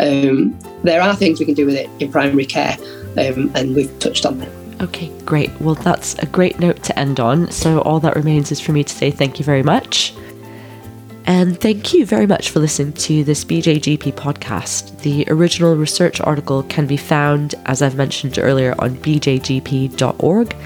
Um, 0.01 0.59
there 0.83 1.01
are 1.01 1.15
things 1.15 1.41
we 1.41 1.47
can 1.47 1.55
do 1.55 1.67
with 1.67 1.77
it 1.77 1.89
in 2.01 2.13
primary 2.13 2.47
care, 2.47 2.77
um, 3.17 3.51
and 3.55 3.75
we've 3.75 3.99
touched 3.99 4.27
on 4.27 4.39
them. 4.39 4.62
Okay, 4.81 5.13
great. 5.25 5.51
Well, 5.61 5.75
that's 5.75 6.15
a 6.19 6.27
great 6.27 6.59
note 6.59 6.83
to 6.85 6.99
end 6.99 7.21
on. 7.21 7.51
So, 7.51 7.81
all 7.83 8.01
that 8.01 8.17
remains 8.17 8.51
is 8.51 8.61
for 8.61 8.73
me 8.73 8.83
to 8.83 8.93
say 8.93 9.11
thank 9.11 9.39
you 9.39 9.45
very 9.45 9.63
much. 9.63 10.15
And 11.25 11.61
thank 11.61 11.95
you 11.95 12.05
very 12.05 12.27
much 12.27 12.51
for 12.51 12.59
listening 12.59 12.95
to 12.95 13.23
this 13.23 13.45
BJGP 13.45 14.13
podcast. 14.15 15.01
The 15.03 15.25
original 15.29 15.77
research 15.77 16.21
article 16.21 16.65
can 16.65 16.87
be 16.87 16.97
found, 16.97 17.55
as 17.67 17.81
I've 17.81 17.95
mentioned 17.95 18.39
earlier, 18.39 18.75
on 18.79 18.97
bjgp.org, 18.97 20.57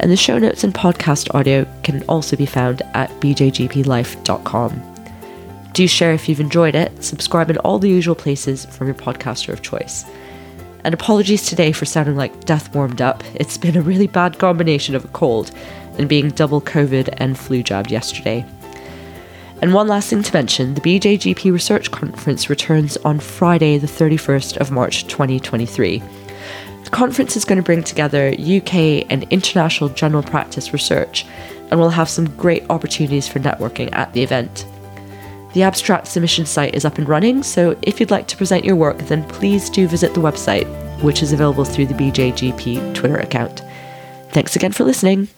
and 0.00 0.10
the 0.10 0.16
show 0.16 0.38
notes 0.38 0.64
and 0.64 0.72
podcast 0.72 1.34
audio 1.34 1.66
can 1.82 2.02
also 2.04 2.36
be 2.36 2.46
found 2.46 2.80
at 2.94 3.10
bjgplife.com. 3.20 4.94
Do 5.74 5.86
share 5.86 6.12
if 6.12 6.28
you've 6.28 6.40
enjoyed 6.40 6.74
it, 6.74 7.04
subscribe 7.04 7.50
in 7.50 7.58
all 7.58 7.78
the 7.78 7.90
usual 7.90 8.14
places 8.14 8.64
from 8.64 8.86
your 8.86 8.96
podcaster 8.96 9.52
of 9.52 9.60
choice. 9.60 10.04
And 10.84 10.94
apologies 10.94 11.46
today 11.46 11.72
for 11.72 11.84
sounding 11.84 12.16
like 12.16 12.44
death 12.44 12.74
warmed 12.74 13.02
up. 13.02 13.22
It's 13.34 13.58
been 13.58 13.76
a 13.76 13.82
really 13.82 14.06
bad 14.06 14.38
combination 14.38 14.94
of 14.94 15.04
a 15.04 15.08
cold 15.08 15.50
and 15.98 16.08
being 16.08 16.30
double 16.30 16.60
COVID 16.60 17.14
and 17.18 17.38
flu 17.38 17.62
jabbed 17.62 17.90
yesterday. 17.90 18.44
And 19.60 19.74
one 19.74 19.88
last 19.88 20.10
thing 20.10 20.22
to 20.22 20.32
mention 20.32 20.74
the 20.74 20.80
BJGP 20.80 21.52
Research 21.52 21.90
Conference 21.90 22.48
returns 22.48 22.96
on 22.98 23.18
Friday, 23.18 23.76
the 23.76 23.88
31st 23.88 24.56
of 24.58 24.70
March 24.70 25.06
2023. 25.08 26.00
The 26.84 26.90
conference 26.90 27.36
is 27.36 27.44
going 27.44 27.56
to 27.56 27.62
bring 27.62 27.82
together 27.82 28.28
UK 28.38 29.04
and 29.10 29.24
international 29.30 29.90
general 29.90 30.22
practice 30.22 30.72
research, 30.72 31.26
and 31.70 31.80
we'll 31.80 31.90
have 31.90 32.08
some 32.08 32.34
great 32.36 32.64
opportunities 32.70 33.26
for 33.26 33.40
networking 33.40 33.92
at 33.92 34.12
the 34.12 34.22
event. 34.22 34.64
The 35.54 35.62
abstract 35.62 36.06
submission 36.06 36.44
site 36.44 36.74
is 36.74 36.84
up 36.84 36.98
and 36.98 37.08
running, 37.08 37.42
so 37.42 37.76
if 37.82 37.98
you'd 37.98 38.10
like 38.10 38.28
to 38.28 38.36
present 38.36 38.64
your 38.64 38.76
work, 38.76 38.98
then 38.98 39.26
please 39.28 39.70
do 39.70 39.88
visit 39.88 40.12
the 40.14 40.20
website, 40.20 40.66
which 41.02 41.22
is 41.22 41.32
available 41.32 41.64
through 41.64 41.86
the 41.86 41.94
BJGP 41.94 42.94
Twitter 42.94 43.16
account. 43.16 43.62
Thanks 44.30 44.56
again 44.56 44.72
for 44.72 44.84
listening. 44.84 45.28